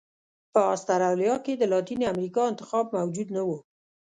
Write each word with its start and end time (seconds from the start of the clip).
په 0.53 0.59
اسټرالیا 0.73 1.35
کې 1.45 1.53
د 1.57 1.63
لاتینې 1.73 2.05
امریکا 2.13 2.41
انتخاب 2.51 2.85
موجود 2.95 3.27
نه 3.35 3.41
و. 3.47 3.49